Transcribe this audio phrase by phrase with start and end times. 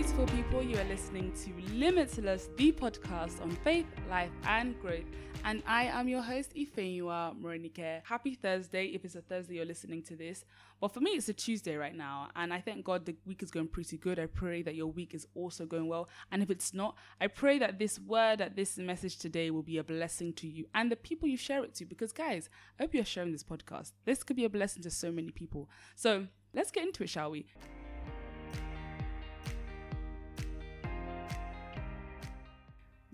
[0.00, 0.62] beautiful people.
[0.62, 5.04] You are listening to Limitless, the podcast on faith, life, and growth.
[5.44, 8.00] And I am your host, Ifenyua Morenike.
[8.04, 10.46] Happy Thursday if it's a Thursday you're listening to this.
[10.80, 12.28] But for me, it's a Tuesday right now.
[12.34, 14.18] And I thank God the week is going pretty good.
[14.18, 16.08] I pray that your week is also going well.
[16.32, 19.76] And if it's not, I pray that this word, that this message today will be
[19.76, 21.84] a blessing to you and the people you share it to.
[21.84, 22.48] Because, guys,
[22.78, 23.92] I hope you're sharing this podcast.
[24.06, 25.68] This could be a blessing to so many people.
[25.94, 27.44] So let's get into it, shall we?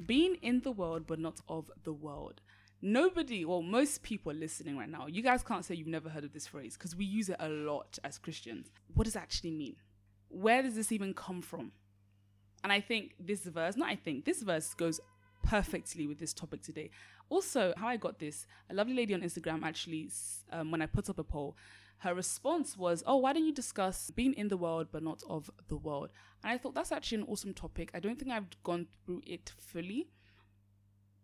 [0.04, 2.40] Being in the world but not of the world.
[2.82, 6.32] Nobody, well, most people listening right now, you guys can't say you've never heard of
[6.32, 8.70] this phrase because we use it a lot as Christians.
[8.94, 9.76] What does it actually mean?
[10.28, 11.72] Where does this even come from?
[12.62, 15.00] And I think this verse, not I think, this verse goes
[15.42, 16.90] perfectly with this topic today.
[17.28, 20.10] Also, how I got this, a lovely lady on Instagram actually,
[20.52, 21.56] um, when I put up a poll,
[21.98, 25.50] her response was, Oh, why don't you discuss being in the world but not of
[25.68, 26.10] the world?
[26.44, 27.90] And I thought that's actually an awesome topic.
[27.94, 30.08] I don't think I've gone through it fully,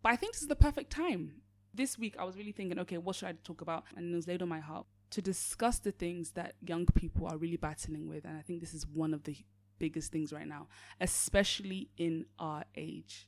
[0.01, 1.41] but I think this is the perfect time.
[1.73, 3.85] This week, I was really thinking, okay, what should I talk about?
[3.95, 7.37] And it was laid on my heart to discuss the things that young people are
[7.37, 8.25] really battling with.
[8.25, 9.35] And I think this is one of the
[9.79, 10.67] biggest things right now,
[10.99, 13.27] especially in our age.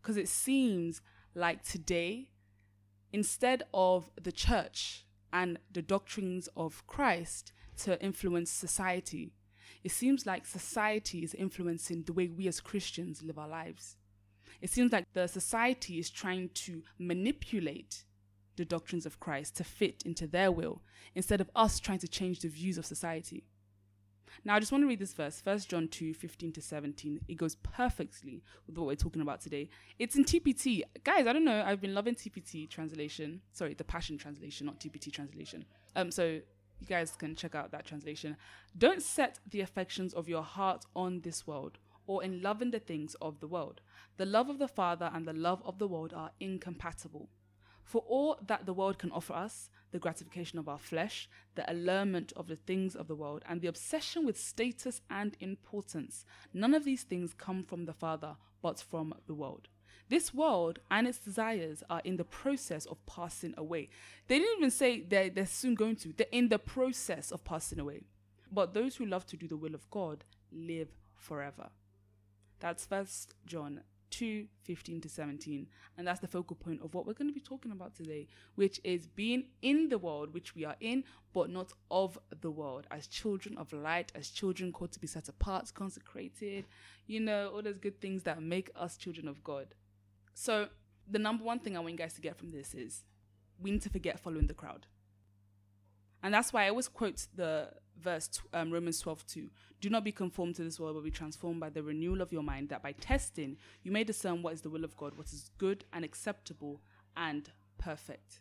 [0.00, 1.00] Because it seems
[1.34, 2.28] like today,
[3.12, 9.32] instead of the church and the doctrines of Christ to influence society.
[9.84, 13.96] It seems like society is influencing the way we as Christians live our lives.
[14.60, 18.04] It seems like the society is trying to manipulate
[18.56, 20.82] the doctrines of Christ to fit into their will
[21.14, 23.44] instead of us trying to change the views of society.
[24.44, 27.20] Now, I just want to read this verse, 1 John 2 15 to 17.
[27.28, 29.68] It goes perfectly with what we're talking about today.
[29.98, 30.82] It's in TPT.
[31.04, 31.62] Guys, I don't know.
[31.64, 33.40] I've been loving TPT translation.
[33.52, 35.64] Sorry, the Passion translation, not TPT translation.
[35.96, 36.40] Um, so
[36.80, 38.36] you guys can check out that translation.
[38.76, 43.14] Don't set the affections of your heart on this world or in loving the things
[43.20, 43.80] of the world.
[44.16, 47.28] The love of the Father and the love of the world are incompatible.
[47.82, 52.32] For all that the world can offer us, the gratification of our flesh, the allurement
[52.36, 56.84] of the things of the world, and the obsession with status and importance, none of
[56.84, 59.68] these things come from the Father, but from the world.
[60.08, 63.90] This world and its desires are in the process of passing away.
[64.26, 67.78] They didn't even say they're, they're soon going to, they're in the process of passing
[67.78, 68.04] away.
[68.50, 71.68] But those who love to do the will of God live forever.
[72.60, 75.66] That's First John 2 15 to 17.
[75.96, 78.80] And that's the focal point of what we're going to be talking about today, which
[78.84, 83.06] is being in the world, which we are in, but not of the world, as
[83.06, 86.66] children of light, as children called to be set apart, consecrated,
[87.06, 89.74] you know, all those good things that make us children of God.
[90.34, 90.68] So,
[91.10, 93.04] the number one thing I want you guys to get from this is
[93.60, 94.86] we need to forget following the crowd.
[96.22, 97.70] And that's why I always quote the
[98.02, 99.50] verse um, Romans 12 2.
[99.80, 102.42] Do not be conformed to this world, but be transformed by the renewal of your
[102.42, 105.50] mind, that by testing you may discern what is the will of God, what is
[105.58, 106.80] good and acceptable
[107.16, 108.40] and perfect.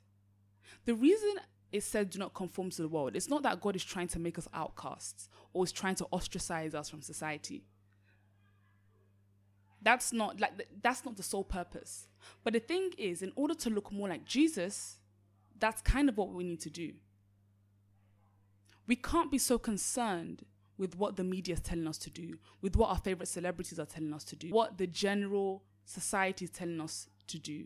[0.85, 1.35] The reason
[1.71, 4.19] it said do not conform to the world, it's not that God is trying to
[4.19, 7.63] make us outcasts or is trying to ostracize us from society.
[9.81, 12.07] That's not like that's not the sole purpose.
[12.43, 14.97] But the thing is, in order to look more like Jesus,
[15.59, 16.93] that's kind of what we need to do
[18.87, 20.45] we can't be so concerned
[20.77, 23.85] with what the media is telling us to do, with what our favorite celebrities are
[23.85, 27.65] telling us to do, what the general society is telling us to do.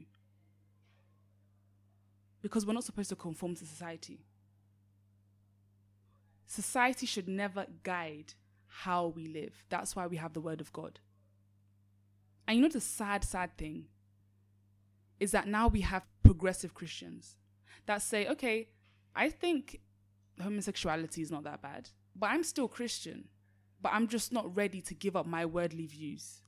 [2.42, 4.26] Because we're not supposed to conform to society.
[6.48, 8.34] Society should never guide
[8.68, 9.64] how we live.
[9.70, 11.00] That's why we have the Word of God.
[12.48, 13.86] And you know the sad, sad thing
[15.20, 17.36] is that now we have progressive Christians
[17.86, 18.70] that say, okay,
[19.16, 19.82] I think
[20.42, 21.90] homosexuality is not that bad.
[22.16, 23.28] But I'm still Christian.
[23.82, 26.42] But I'm just not ready to give up my worldly views.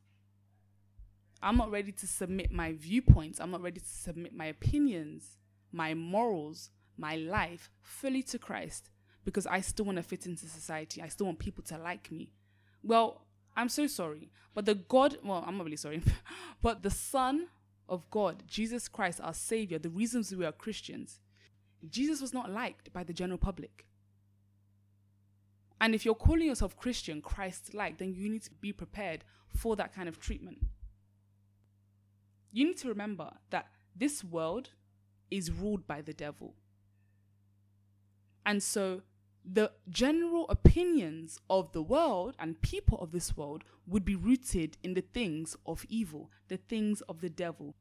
[1.42, 3.40] I'm not ready to submit my viewpoints.
[3.40, 5.38] I'm not ready to submit my opinions,
[5.72, 8.90] my morals, my life fully to Christ
[9.26, 11.02] because I still want to fit into society.
[11.02, 12.34] I still want people to like me.
[12.84, 13.26] Well,
[13.56, 14.30] I'm so sorry.
[14.54, 16.02] But the God, well, I'm not really sorry,
[16.62, 17.48] but the Son
[17.90, 21.20] of God, Jesus Christ, our Savior, the reasons we are Christians,
[21.90, 23.86] Jesus was not liked by the general public.
[25.82, 29.76] And if you're calling yourself Christian, Christ like, then you need to be prepared for
[29.76, 30.60] that kind of treatment.
[32.52, 34.70] You need to remember that this world
[35.30, 36.54] is ruled by the devil.
[38.46, 39.02] And so
[39.44, 44.94] the general opinions of the world and people of this world would be rooted in
[44.94, 47.76] the things of evil, the things of the devil.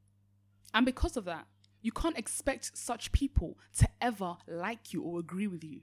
[0.73, 1.47] And because of that,
[1.83, 5.81] you can't expect such people to ever like you or agree with you.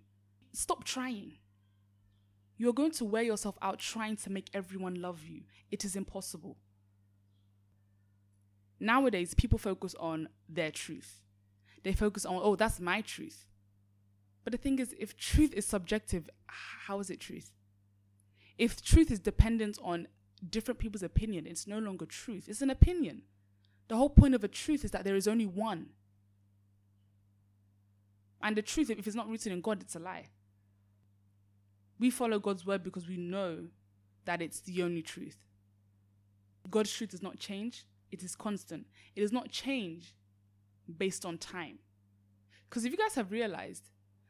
[0.52, 1.35] Stop trying.
[2.61, 5.41] you're going to wear yourself out trying to make everyone love you.
[5.70, 6.58] It is impossible.
[8.79, 11.23] Nowadays, people focus on their truth.
[11.85, 13.47] They focus on, oh, that's my truth.
[14.44, 17.50] But the thing is, if truth is subjective, how is it truth?
[18.58, 20.08] If truth is dependent on
[20.50, 22.44] different people's opinion, it's no longer truth.
[22.47, 23.23] It's an opinion.
[23.90, 25.87] The whole point of a truth is that there is only one.
[28.40, 30.26] And the truth, if it's not rooted in God, it's a lie.
[31.98, 33.64] We follow God's word because we know
[34.26, 35.38] that it's the only truth.
[36.70, 38.87] God's truth does not change, it is constant.
[39.16, 40.14] It does not change
[40.96, 41.81] based on time.
[42.69, 43.88] Because if you guys have realized,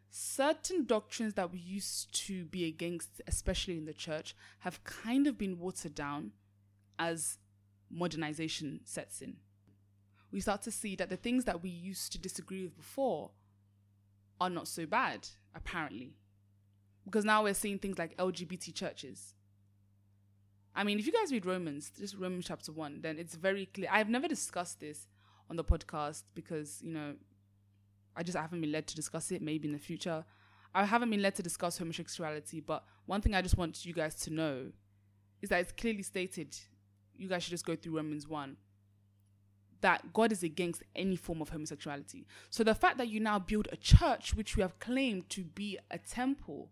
[0.09, 5.37] certain doctrines that we used to be against, especially in the church, have kind of
[5.37, 6.33] been watered down
[6.99, 7.37] as
[7.91, 9.37] modernization sets in.
[10.33, 13.31] We start to see that the things that we used to disagree with before
[14.41, 16.15] are not so bad, apparently.
[17.05, 19.35] Because now we're seeing things like LGBT churches.
[20.75, 23.89] I mean, if you guys read Romans, just Romans chapter 1, then it's very clear.
[23.91, 25.09] I've never discussed this
[25.49, 27.15] on the podcast because, you know,
[28.17, 29.43] I just haven't been led to discuss it.
[29.43, 30.25] Maybe in the future.
[30.73, 34.15] I haven't been led to discuss homosexuality, but one thing I just want you guys
[34.17, 34.67] to know
[35.43, 36.57] is that it's clearly stated.
[37.17, 38.57] You guys should just go through Romans 1
[39.81, 42.27] that God is against any form of homosexuality.
[42.51, 45.79] So the fact that you now build a church which you have claimed to be
[45.91, 46.71] a temple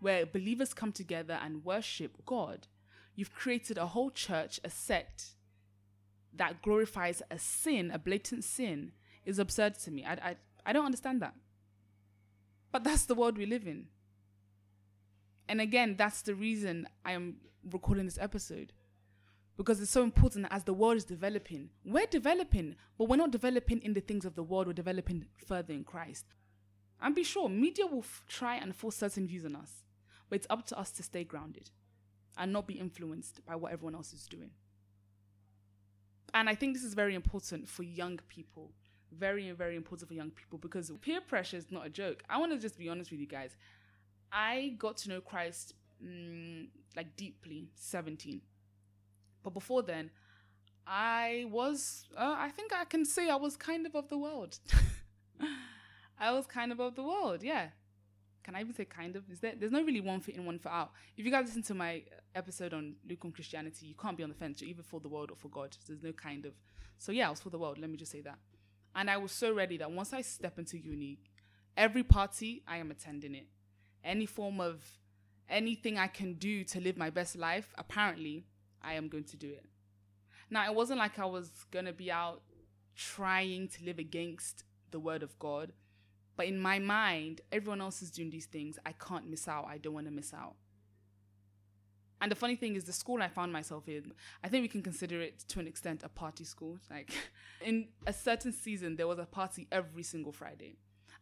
[0.00, 2.66] where believers come together and worship God,
[3.14, 5.34] you've created a whole church, a sect
[6.36, 8.92] that glorifies a sin, a blatant sin,
[9.24, 10.04] is absurd to me.
[10.04, 10.36] I, I,
[10.66, 11.34] I don't understand that.
[12.72, 13.86] But that's the world we live in.
[15.48, 17.36] And again, that's the reason I am
[17.70, 18.72] recording this episode
[19.56, 23.30] because it's so important that as the world is developing, we're developing, but we're not
[23.30, 26.26] developing in the things of the world, we're developing further in Christ.
[27.00, 29.84] And be sure, media will f- try and force certain views on us,
[30.28, 31.70] but it's up to us to stay grounded
[32.36, 34.50] and not be influenced by what everyone else is doing.
[36.32, 38.72] And I think this is very important for young people.
[39.12, 42.24] Very, very important for young people because peer pressure is not a joke.
[42.28, 43.56] I want to just be honest with you guys.
[44.32, 45.74] I got to know Christ
[46.04, 46.66] mm,
[46.96, 48.40] like deeply, 17
[49.44, 50.10] but before then,
[50.86, 54.58] I was, uh, I think I can say I was kind of of the world.
[56.18, 57.68] I was kind of of the world, yeah.
[58.42, 59.30] Can I even say kind of?
[59.30, 59.54] Is there?
[59.58, 60.92] There's no really one fit in, one fit out.
[61.16, 62.02] If you guys listen to my
[62.34, 64.60] episode on lukewarm Christianity, you can't be on the fence.
[64.60, 65.74] You're either for the world or for God.
[65.86, 66.52] There's no kind of.
[66.98, 67.78] So yeah, I was for the world.
[67.78, 68.38] Let me just say that.
[68.94, 71.18] And I was so ready that once I step into uni,
[71.76, 73.46] every party I am attending it.
[74.04, 74.84] Any form of
[75.48, 78.44] anything I can do to live my best life, apparently,
[78.84, 79.64] I am going to do it.
[80.50, 82.42] Now, it wasn't like I was going to be out
[82.94, 85.72] trying to live against the word of God.
[86.36, 88.78] But in my mind, everyone else is doing these things.
[88.84, 89.66] I can't miss out.
[89.68, 90.56] I don't want to miss out.
[92.20, 94.82] And the funny thing is, the school I found myself in, I think we can
[94.82, 96.78] consider it to an extent a party school.
[96.90, 97.12] Like,
[97.60, 100.76] in a certain season, there was a party every single Friday.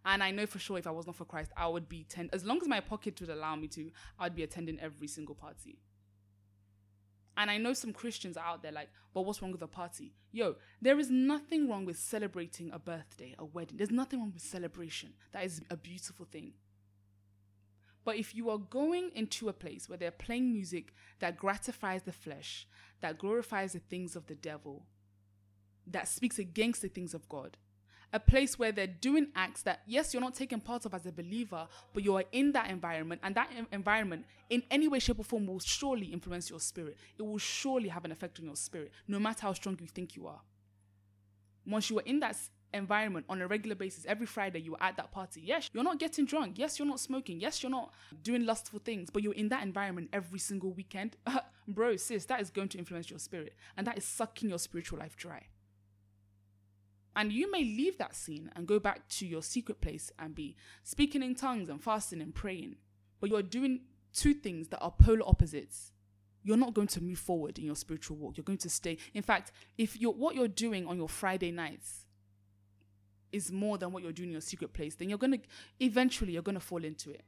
[0.05, 2.31] And I know for sure if I was not for Christ, I would be, ten-
[2.33, 5.79] as long as my pocket would allow me to, I'd be attending every single party.
[7.37, 10.13] And I know some Christians are out there like, but what's wrong with a party?
[10.33, 13.77] Yo, there is nothing wrong with celebrating a birthday, a wedding.
[13.77, 15.15] There's nothing wrong with celebration.
[15.33, 16.53] That is a beautiful thing.
[18.05, 22.13] But if you are going into a place where they're playing music that gratifies the
[22.13, 22.67] flesh,
[23.01, 24.87] that glorifies the things of the devil,
[25.87, 27.57] that speaks against the things of God,
[28.13, 31.13] a place where they're doing acts that yes you're not taking part of as a
[31.13, 35.47] believer but you're in that environment and that environment in any way shape or form
[35.47, 36.97] will surely influence your spirit.
[37.19, 40.17] It will surely have an effect on your spirit no matter how strong you think
[40.17, 40.41] you are.
[41.67, 42.37] Once you are in that
[42.75, 46.25] environment on a regular basis every friday you're at that party yes you're not getting
[46.25, 47.93] drunk yes you're not smoking yes you're not
[48.23, 51.17] doing lustful things but you're in that environment every single weekend.
[51.69, 54.99] Bro sis that is going to influence your spirit and that is sucking your spiritual
[54.99, 55.43] life dry
[57.15, 60.57] and you may leave that scene and go back to your secret place and be
[60.83, 62.77] speaking in tongues and fasting and praying.
[63.21, 63.81] But you're doing
[64.13, 65.93] two things that are polar opposites.
[66.43, 68.37] You're not going to move forward in your spiritual walk.
[68.37, 68.99] You're going to stay.
[69.15, 72.07] In fact, if you're what you're doing on your Friday nights
[73.31, 75.39] is more than what you're doing in your secret place, then you're gonna
[75.81, 77.25] eventually you're gonna fall into it.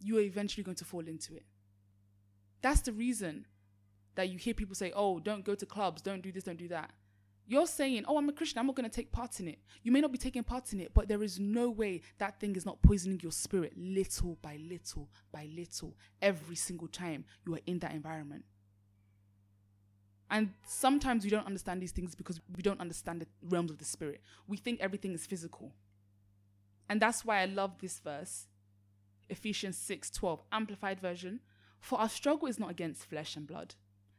[0.00, 1.44] You are eventually going to fall into it.
[2.60, 3.46] That's the reason
[4.16, 6.68] that you hear people say, "Oh, don't go to clubs, don't do this, don't do
[6.68, 6.92] that."
[7.50, 9.58] You're saying, oh, I'm a Christian, I'm not going to take part in it.
[9.82, 12.54] You may not be taking part in it, but there is no way that thing
[12.56, 17.60] is not poisoning your spirit little by little by little every single time you are
[17.66, 18.44] in that environment.
[20.30, 23.84] And sometimes we don't understand these things because we don't understand the realms of the
[23.86, 24.20] spirit.
[24.46, 25.72] We think everything is physical.
[26.86, 28.46] And that's why I love this verse,
[29.30, 31.40] Ephesians 6 12, amplified version,
[31.80, 33.74] For our struggle is not against flesh and blood,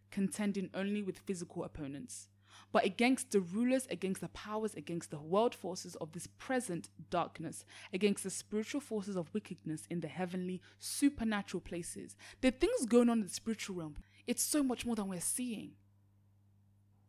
[0.10, 2.28] contending only with physical opponents,
[2.72, 7.66] but against the rulers, against the powers, against the world forces of this present darkness,
[7.94, 12.16] against the spiritual forces of wickedness in the heavenly, supernatural places.
[12.42, 13.96] There are things going on in the spiritual realm.
[14.28, 15.72] It's so much more than we're seeing.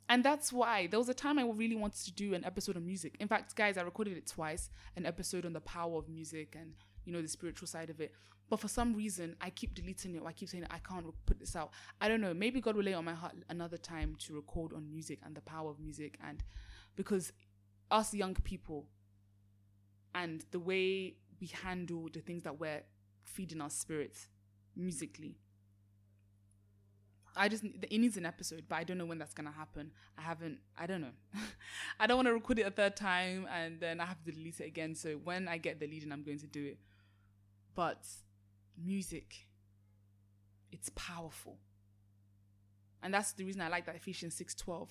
[0.09, 2.85] And that's why there was a time I really wanted to do an episode on
[2.85, 3.14] music.
[3.21, 6.73] In fact, guys, I recorded it twice an episode on the power of music and,
[7.05, 8.12] you know, the spiritual side of it.
[8.50, 10.23] But for some reason, I keep deleting it.
[10.26, 11.71] I keep saying I can't put this out.
[12.00, 12.35] I don't know.
[12.35, 15.40] Maybe God will lay on my heart another time to record on music and the
[15.40, 16.19] power of music.
[16.26, 16.42] And
[16.97, 17.33] because
[17.90, 18.87] us young people
[20.14, 22.83] and the way we handle the things that we're
[23.23, 24.28] feeding our spirits
[24.76, 25.37] musically
[27.37, 29.92] I just it needs an episode, but I don't know when that's gonna happen.
[30.19, 30.59] I haven't.
[30.76, 31.12] I don't know.
[32.00, 34.61] I don't want to record it a third time and then I have to delete
[34.61, 34.95] it again.
[34.95, 36.78] So when I get the lead, I'm going to do it.
[37.75, 38.04] But
[38.77, 39.47] music,
[40.73, 41.59] it's powerful,
[43.03, 44.89] and that's the reason I like that Ephesians six twelve,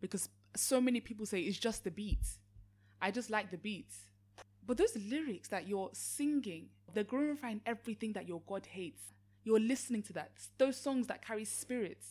[0.00, 2.38] because so many people say it's just the beats.
[3.00, 3.96] I just like the beats,
[4.66, 9.02] but those lyrics that you're singing, they're glorifying everything that your God hates
[9.44, 10.32] you're listening to that.
[10.58, 12.06] Those songs that carry spirits.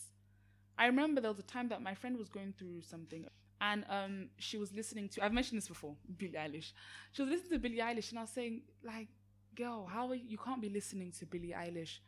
[0.76, 3.26] I remember there was a time that my friend was going through something
[3.60, 6.72] and um, she was listening to, I've mentioned this before, Billie Eilish.
[7.12, 9.08] She was listening to Billie Eilish and I was saying, like,
[9.54, 11.98] girl, how are you, you can't be listening to Billie Eilish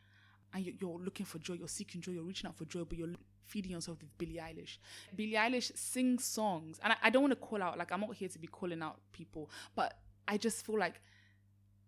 [0.54, 3.08] and you're looking for joy, you're seeking joy, you're reaching out for joy, but you're
[3.44, 4.78] feeding yourself with Billie Eilish.
[5.14, 8.14] Billie Eilish sings songs, and I, I don't want to call out, like, I'm not
[8.14, 11.00] here to be calling out people, but I just feel like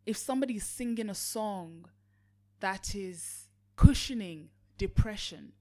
[0.07, 1.87] if somebody's singing a song
[2.61, 5.53] that is cushioning depression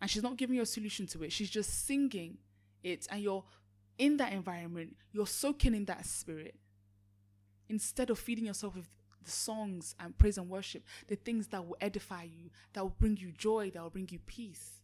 [0.00, 2.38] and she's not giving you a solution to it she's just singing
[2.82, 3.44] it and you're
[3.98, 6.54] in that environment you're soaking in that spirit
[7.68, 8.88] instead of feeding yourself with
[9.24, 13.16] the songs and praise and worship the things that will edify you that will bring
[13.16, 14.80] you joy that will bring you peace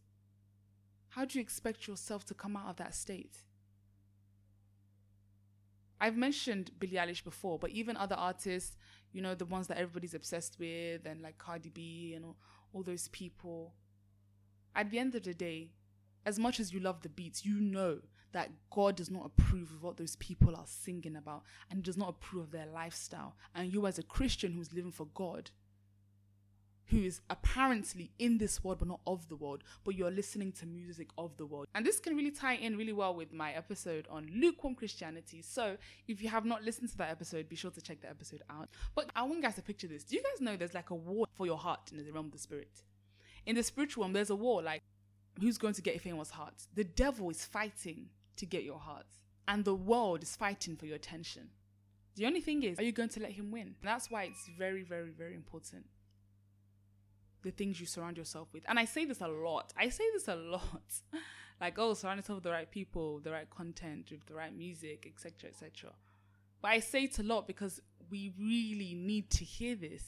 [1.09, 3.43] how do you expect yourself to come out of that state
[5.99, 8.77] I've mentioned Billie Eilish before, but even other artists,
[9.11, 12.37] you know, the ones that everybody's obsessed with, and like Cardi B and all,
[12.73, 13.73] all those people.
[14.75, 15.71] At the end of the day,
[16.25, 17.99] as much as you love the beats, you know
[18.31, 22.09] that God does not approve of what those people are singing about and does not
[22.09, 23.35] approve of their lifestyle.
[23.55, 25.51] And you, as a Christian who's living for God,
[26.87, 30.65] who is apparently in this world but not of the world, but you're listening to
[30.65, 31.67] music of the world.
[31.75, 35.41] And this can really tie in really well with my episode on lukewarm Christianity.
[35.41, 38.41] So if you have not listened to that episode, be sure to check the episode
[38.49, 38.69] out.
[38.95, 40.03] But I want you guys to picture this.
[40.03, 42.31] Do you guys know there's like a war for your heart in the realm of
[42.31, 42.83] the spirit?
[43.45, 44.81] In the spiritual realm, there's a war like
[45.39, 46.67] who's going to get anyone's heart?
[46.73, 49.05] The devil is fighting to get your heart,
[49.47, 51.49] and the world is fighting for your attention.
[52.15, 53.61] The only thing is, are you going to let him win?
[53.67, 55.85] And that's why it's very, very, very important
[57.43, 58.63] the things you surround yourself with.
[58.67, 59.73] And I say this a lot.
[59.77, 60.83] I say this a lot.
[61.61, 65.07] like, oh, surround yourself with the right people, the right content, with the right music,
[65.07, 65.91] etc., etc.
[66.61, 70.03] But I say it a lot because we really need to hear this.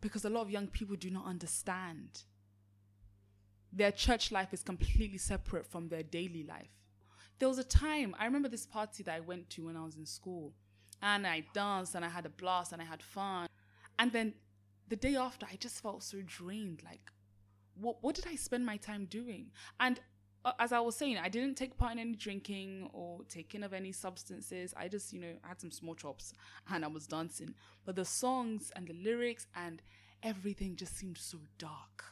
[0.00, 2.22] Because a lot of young people do not understand.
[3.76, 6.70] Their church life is completely separate from their daily life.
[7.40, 9.96] There was a time, I remember this party that I went to when I was
[9.96, 10.54] in school,
[11.02, 13.48] and I danced and I had a blast and I had fun.
[13.98, 14.34] And then
[14.88, 16.82] the day after, I just felt so drained.
[16.84, 17.10] Like,
[17.74, 19.50] what what did I spend my time doing?
[19.80, 20.00] And
[20.44, 23.72] uh, as I was saying, I didn't take part in any drinking or taking of
[23.72, 24.72] any substances.
[24.76, 26.32] I just, you know, had some small chops
[26.70, 27.54] and I was dancing.
[27.84, 29.82] But the songs and the lyrics and
[30.22, 32.04] everything just seemed so dark.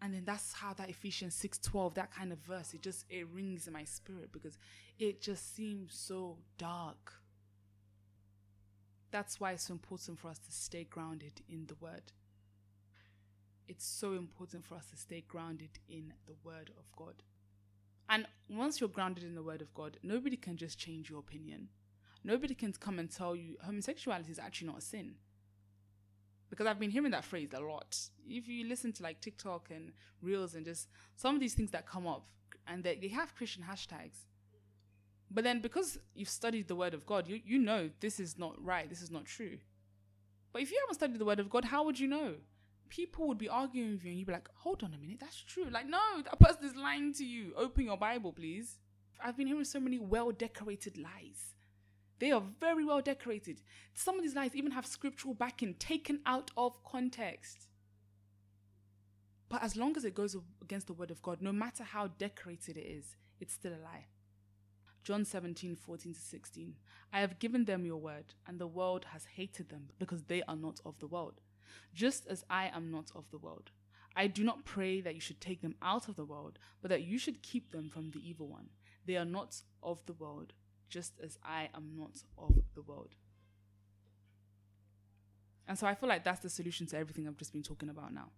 [0.00, 3.66] And then that's how that Ephesians 6:12, that kind of verse, it just it rings
[3.66, 4.56] in my spirit because
[4.98, 7.14] it just seems so dark.
[9.10, 12.12] That's why it's so important for us to stay grounded in the Word.
[13.66, 17.22] It's so important for us to stay grounded in the Word of God.
[18.08, 21.68] And once you're grounded in the Word of God, nobody can just change your opinion.
[22.24, 25.16] Nobody can come and tell you homosexuality is actually not a sin.
[26.50, 27.98] Because I've been hearing that phrase a lot.
[28.26, 31.86] If you listen to like TikTok and Reels and just some of these things that
[31.86, 32.26] come up,
[32.66, 34.24] and they, they have Christian hashtags,
[35.30, 38.54] but then because you've studied the word of God, you, you know this is not
[38.64, 39.58] right, this is not true.
[40.52, 42.34] But if you haven't studied the word of God, how would you know?
[42.88, 45.42] People would be arguing with you and you'd be like, hold on a minute, that's
[45.42, 45.66] true.
[45.70, 47.52] Like, no, that person is lying to you.
[47.56, 48.78] Open your Bible, please.
[49.22, 51.54] I've been hearing so many well decorated lies.
[52.18, 53.62] They are very well decorated.
[53.94, 57.68] Some of these lies even have scriptural backing taken out of context.
[59.48, 62.76] But as long as it goes against the word of God, no matter how decorated
[62.76, 64.06] it is, it's still a lie.
[65.04, 66.74] John 17, 14 to 16.
[67.12, 70.56] I have given them your word, and the world has hated them because they are
[70.56, 71.40] not of the world,
[71.94, 73.70] just as I am not of the world.
[74.14, 77.04] I do not pray that you should take them out of the world, but that
[77.04, 78.68] you should keep them from the evil one.
[79.06, 80.52] They are not of the world,
[80.88, 83.14] just as I am not of the world.
[85.66, 88.12] And so I feel like that's the solution to everything I've just been talking about
[88.12, 88.30] now.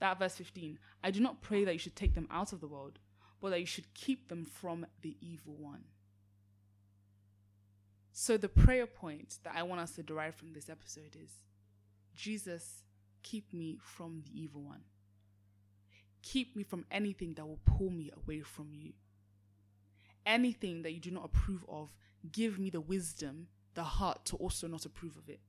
[0.00, 2.66] That verse 15 I do not pray that you should take them out of the
[2.66, 2.98] world,
[3.40, 5.84] but that you should keep them from the evil one.
[8.16, 11.30] So, the prayer point that I want us to derive from this episode is
[12.14, 12.84] Jesus,
[13.22, 14.82] keep me from the evil one.
[16.22, 18.92] Keep me from anything that will pull me away from you.
[20.26, 21.90] Anything that you do not approve of,
[22.32, 25.40] give me the wisdom, the heart to also not approve of it.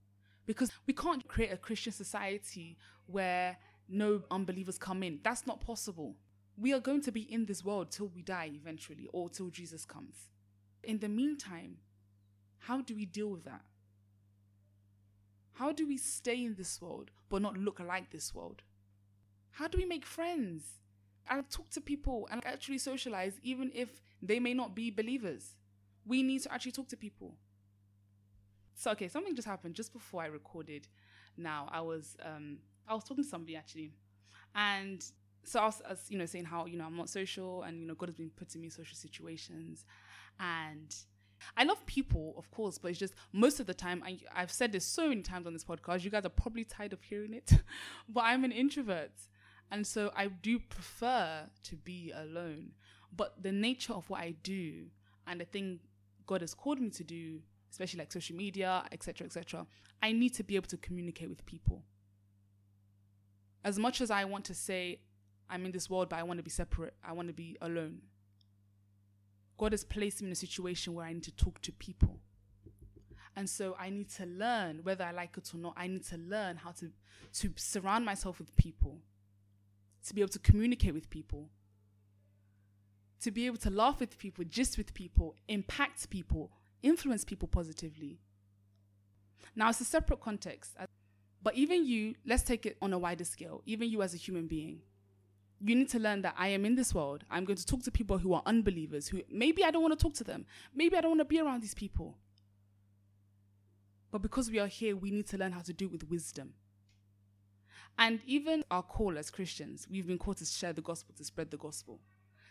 [0.45, 2.77] Because we can't create a Christian society
[3.07, 5.19] where no unbelievers come in.
[5.23, 6.15] That's not possible.
[6.57, 9.85] We are going to be in this world till we die eventually or till Jesus
[9.85, 10.29] comes.
[10.83, 11.77] In the meantime,
[12.59, 13.61] how do we deal with that?
[15.53, 18.63] How do we stay in this world but not look like this world?
[19.51, 20.63] How do we make friends
[21.29, 25.55] and talk to people and actually socialize even if they may not be believers?
[26.05, 27.35] We need to actually talk to people.
[28.75, 30.87] So okay, something just happened just before I recorded.
[31.37, 33.91] Now I was um I was talking to somebody actually,
[34.53, 35.03] and
[35.43, 37.79] so I was, I was, you know saying how you know I'm not social and
[37.79, 39.85] you know God has been putting me in social situations,
[40.39, 40.93] and
[41.57, 44.71] I love people, of course, but it's just most of the time, I, I've said
[44.71, 47.51] this so many times on this podcast, you guys are probably tired of hearing it,
[48.09, 49.11] but I'm an introvert.
[49.71, 52.71] And so I do prefer to be alone.
[53.15, 54.85] But the nature of what I do
[55.27, 55.79] and the thing
[56.25, 57.39] God has called me to do,
[57.71, 59.65] especially like social media, etc., etc.,
[60.01, 61.83] I need to be able to communicate with people.
[63.63, 64.99] As much as I want to say,
[65.49, 68.01] I'm in this world, but I want to be separate, I want to be alone.
[69.57, 72.19] God has placed me in a situation where I need to talk to people.
[73.35, 76.17] And so I need to learn, whether I like it or not, I need to
[76.17, 76.89] learn how to,
[77.33, 78.99] to surround myself with people,
[80.07, 81.49] to be able to communicate with people,
[83.21, 86.51] to be able to laugh with people, gist with people, impact people,
[86.83, 88.19] influence people positively.
[89.55, 90.75] Now, it's a separate context.
[91.41, 94.47] But even you, let's take it on a wider scale, even you as a human
[94.47, 94.81] being
[95.59, 97.23] you need to learn that I am in this world.
[97.29, 100.03] I'm going to talk to people who are unbelievers, who maybe I don't want to
[100.03, 100.45] talk to them.
[100.73, 102.17] Maybe I don't want to be around these people.
[104.11, 106.53] But because we are here, we need to learn how to do it with wisdom.
[107.97, 111.51] And even our call as Christians, we've been called to share the gospel, to spread
[111.51, 111.99] the gospel.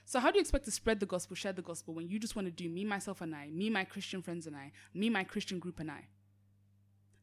[0.06, 2.36] So, how do you expect to spread the gospel, share the gospel, when you just
[2.36, 5.24] want to do me, myself, and I, me, my Christian friends, and I, me, my
[5.24, 6.08] Christian group, and I?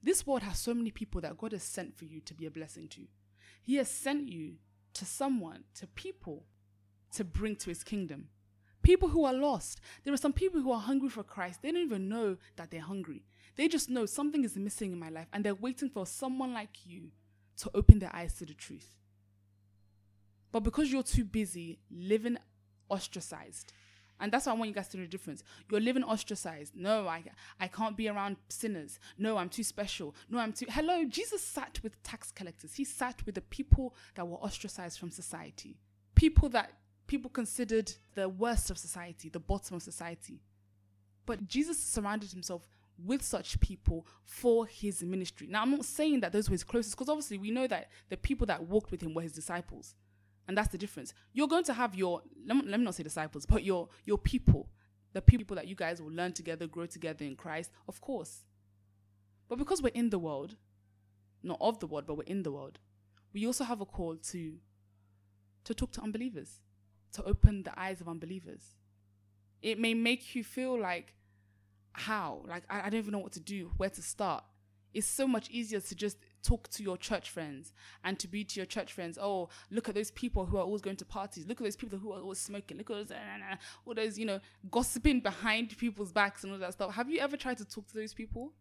[0.03, 2.51] This world has so many people that God has sent for you to be a
[2.51, 3.01] blessing to.
[3.61, 4.55] He has sent you
[4.93, 6.45] to someone, to people,
[7.13, 8.29] to bring to his kingdom.
[8.81, 9.79] People who are lost.
[10.03, 11.61] There are some people who are hungry for Christ.
[11.61, 13.23] They don't even know that they're hungry.
[13.55, 16.85] They just know something is missing in my life and they're waiting for someone like
[16.85, 17.11] you
[17.61, 18.97] to open their eyes to the truth.
[20.51, 22.37] But because you're too busy living
[22.89, 23.71] ostracized,
[24.19, 25.43] and that's why I want you guys to know the difference.
[25.69, 26.75] You're living ostracized.
[26.75, 27.23] No, I,
[27.59, 28.99] I can't be around sinners.
[29.17, 30.13] No, I'm too special.
[30.29, 30.67] No, I'm too.
[30.69, 32.75] Hello, Jesus sat with tax collectors.
[32.75, 35.79] He sat with the people that were ostracized from society,
[36.13, 36.73] people that
[37.07, 40.39] people considered the worst of society, the bottom of society.
[41.25, 42.67] But Jesus surrounded himself
[43.05, 45.47] with such people for his ministry.
[45.47, 48.17] Now, I'm not saying that those were his closest, because obviously we know that the
[48.17, 49.95] people that walked with him were his disciples.
[50.47, 51.13] And that's the difference.
[51.33, 54.69] You're going to have your let me, not say disciples, but your your people,
[55.13, 58.43] the people that you guys will learn together, grow together in Christ, of course.
[59.47, 60.55] But because we're in the world,
[61.43, 62.79] not of the world, but we're in the world,
[63.33, 64.57] we also have a call to
[65.63, 66.59] to talk to unbelievers,
[67.13, 68.75] to open the eyes of unbelievers.
[69.61, 71.13] It may make you feel like
[71.93, 72.43] how?
[72.47, 74.43] Like I, I don't even know what to do, where to start.
[74.93, 77.73] It's so much easier to just talk to your church friends
[78.03, 80.81] and to be to your church friends, oh, look at those people who are always
[80.81, 81.45] going to parties.
[81.47, 82.77] Look at those people who are always smoking.
[82.77, 86.73] Look at those, uh, all those, you know, gossiping behind people's backs and all that
[86.73, 86.93] stuff.
[86.95, 88.51] Have you ever tried to talk to those people?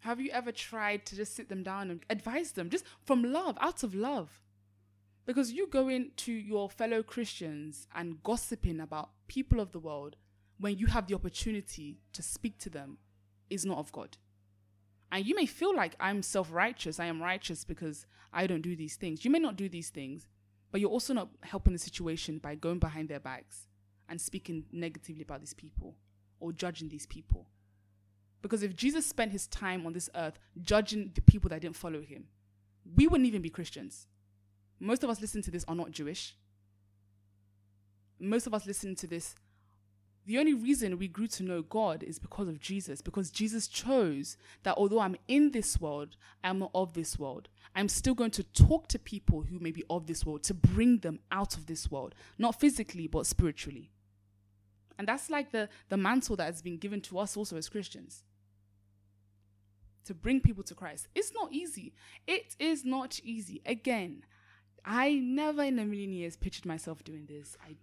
[0.00, 3.58] Have you ever tried to just sit them down and advise them just from love,
[3.60, 4.40] out of love?
[5.26, 10.16] Because you go into your fellow Christians and gossiping about people of the world
[10.58, 12.98] when you have the opportunity to speak to them
[13.48, 14.16] is not of God.
[15.10, 17.00] And you may feel like I'm self righteous.
[17.00, 19.24] I am righteous because I don't do these things.
[19.24, 20.26] You may not do these things,
[20.70, 23.68] but you're also not helping the situation by going behind their backs
[24.08, 25.96] and speaking negatively about these people
[26.40, 27.46] or judging these people.
[28.42, 32.02] Because if Jesus spent his time on this earth judging the people that didn't follow
[32.02, 32.26] him,
[32.94, 34.06] we wouldn't even be Christians.
[34.78, 36.36] Most of us listening to this are not Jewish.
[38.20, 39.34] Most of us listening to this
[40.28, 44.36] The only reason we grew to know God is because of Jesus, because Jesus chose
[44.62, 47.48] that although I'm in this world, I'm not of this world.
[47.74, 50.98] I'm still going to talk to people who may be of this world to bring
[50.98, 53.90] them out of this world, not physically, but spiritually.
[54.98, 58.22] And that's like the, the mantle that has been given to us also as Christians
[60.04, 61.08] to bring people to Christ.
[61.14, 61.94] It's not easy.
[62.26, 63.62] It is not easy.
[63.64, 64.24] Again,
[64.84, 67.56] I never in a million years pictured myself doing this.
[67.66, 67.76] I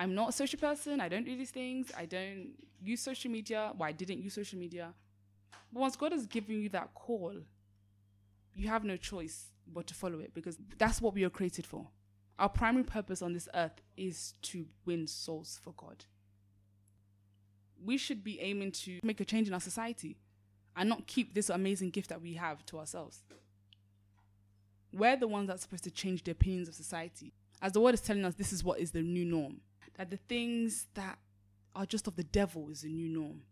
[0.00, 0.98] I'm not a social person.
[0.98, 1.92] I don't do these things.
[1.94, 3.72] I don't use social media.
[3.76, 4.94] Well, I didn't use social media.
[5.70, 7.34] But once God has given you that call,
[8.54, 11.86] you have no choice but to follow it because that's what we are created for.
[12.38, 16.06] Our primary purpose on this earth is to win souls for God.
[17.84, 20.16] We should be aiming to make a change in our society
[20.78, 23.18] and not keep this amazing gift that we have to ourselves.
[24.94, 27.34] We're the ones that's supposed to change the opinions of society.
[27.60, 29.60] As the word is telling us, this is what is the new norm
[30.00, 31.18] that the things that
[31.76, 33.42] are just of the devil is the new norm.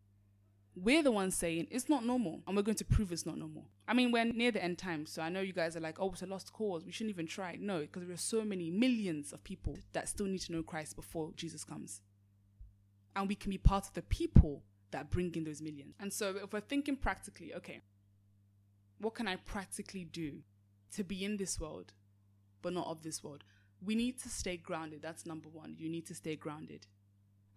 [0.74, 3.66] We're the ones saying it's not normal, and we're going to prove it's not normal.
[3.86, 6.10] I mean, we're near the end times, so I know you guys are like, oh,
[6.10, 6.86] it's a lost cause.
[6.86, 7.58] We shouldn't even try.
[7.60, 10.96] No, because there are so many millions of people that still need to know Christ
[10.96, 12.00] before Jesus comes.
[13.14, 15.96] And we can be part of the people that bring in those millions.
[16.00, 17.82] And so, if we're thinking practically, okay,
[19.00, 20.38] what can I practically do
[20.94, 21.92] to be in this world,
[22.62, 23.44] but not of this world?
[23.84, 25.02] We need to stay grounded.
[25.02, 25.76] That's number one.
[25.78, 26.86] You need to stay grounded.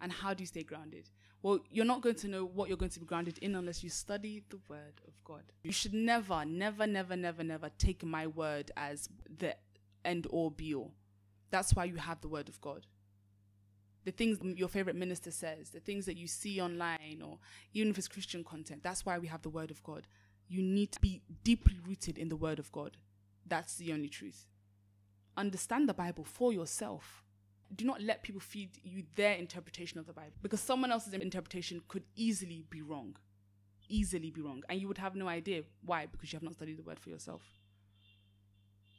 [0.02, 1.10] And how do you stay grounded?
[1.44, 3.90] Well, you're not going to know what you're going to be grounded in unless you
[3.90, 5.44] study the word of God.
[5.64, 9.56] You should never, never, never, never, never take my word as the
[10.06, 10.92] end all be all.
[11.50, 12.86] That's why you have the word of God.
[14.04, 17.38] The things your favorite minister says, the things that you see online, or
[17.74, 20.08] even if it's Christian content, that's why we have the word of God.
[20.48, 22.98] You need to be deeply rooted in the word of God.
[23.46, 24.48] That's the only truth
[25.38, 27.24] understand the Bible for yourself.
[27.74, 31.82] Do not let people feed you their interpretation of the Bible because someone else's interpretation
[31.88, 33.16] could easily be wrong.
[33.88, 34.64] Easily be wrong.
[34.70, 37.10] And you would have no idea why because you have not studied the word for
[37.10, 37.42] yourself.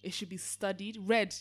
[0.02, 1.34] It should be studied, read,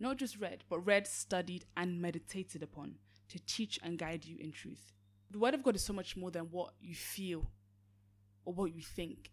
[0.00, 2.94] not just read, but read, studied, and meditated upon
[3.28, 4.92] to teach and guide you in truth.
[5.30, 7.50] The word of God is so much more than what you feel
[8.44, 9.30] or what you think.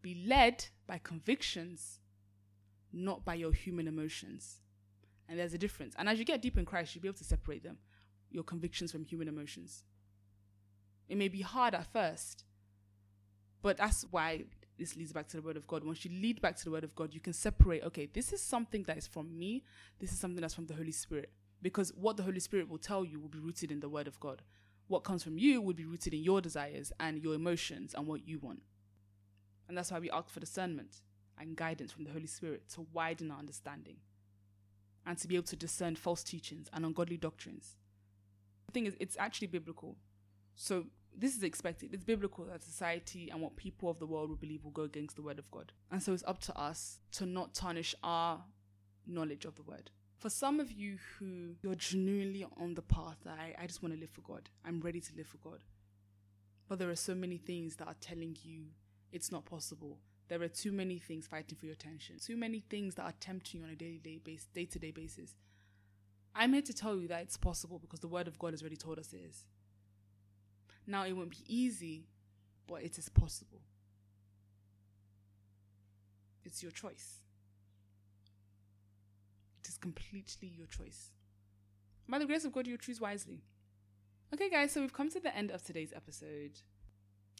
[0.00, 1.98] Be led by convictions
[2.92, 4.60] not by your human emotions.
[5.28, 5.94] And there's a difference.
[5.98, 7.78] And as you get deep in Christ, you'll be able to separate them,
[8.30, 9.84] your convictions from human emotions.
[11.08, 12.44] It may be hard at first,
[13.62, 14.44] but that's why
[14.78, 15.84] this leads back to the word of God.
[15.84, 18.40] Once you lead back to the word of God, you can separate, okay, this is
[18.40, 19.62] something that is from me,
[19.98, 21.30] this is something that's from the Holy Spirit.
[21.62, 24.18] Because what the Holy Spirit will tell you will be rooted in the word of
[24.18, 24.42] God.
[24.88, 28.26] What comes from you will be rooted in your desires and your emotions and what
[28.26, 28.62] you want.
[29.68, 31.02] And that's why we ask for discernment
[31.40, 33.96] and guidance from the Holy Spirit to widen our understanding
[35.06, 37.76] and to be able to discern false teachings and ungodly doctrines.
[38.66, 39.96] The thing is, it's actually biblical.
[40.54, 40.84] So
[41.16, 41.94] this is expected.
[41.94, 45.16] It's biblical that society and what people of the world will believe will go against
[45.16, 45.72] the word of God.
[45.90, 48.44] And so it's up to us to not tarnish our
[49.06, 49.90] knowledge of the word.
[50.18, 53.94] For some of you who you're genuinely on the path that I, I just want
[53.94, 55.64] to live for God, I'm ready to live for God.
[56.68, 58.66] But there are so many things that are telling you
[59.12, 59.98] it's not possible.
[60.30, 63.60] There are too many things fighting for your attention, too many things that are tempting
[63.60, 65.34] you on a daily base, day-to-day basis.
[66.36, 68.76] I'm here to tell you that it's possible because the word of God has already
[68.76, 69.44] told us it is.
[70.86, 72.06] Now it won't be easy,
[72.68, 73.60] but it is possible.
[76.44, 77.18] It's your choice.
[79.58, 81.10] It is completely your choice.
[82.08, 83.42] By the grace of God, you choose wisely.
[84.32, 86.60] Okay, guys, so we've come to the end of today's episode.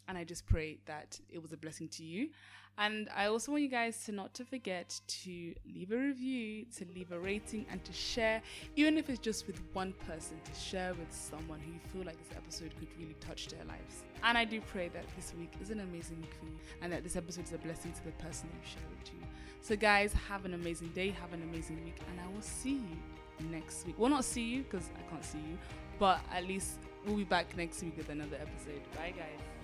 [0.07, 2.29] And I just pray that it was a blessing to you.
[2.77, 6.85] And I also want you guys to not to forget to leave a review, to
[6.95, 8.41] leave a rating, and to share,
[8.75, 12.17] even if it's just with one person, to share with someone who you feel like
[12.17, 14.03] this episode could really touch their lives.
[14.23, 17.03] And I do pray that this week is an amazing week for you, and that
[17.03, 19.27] this episode is a blessing to the person that you share it to.
[19.61, 23.47] So, guys, have an amazing day, have an amazing week, and I will see you
[23.51, 23.95] next week.
[23.97, 25.57] Well, not see you because I can't see you,
[25.99, 28.81] but at least we'll be back next week with another episode.
[28.95, 29.60] Bye, guys.